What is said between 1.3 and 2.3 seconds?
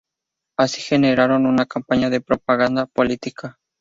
una campaña de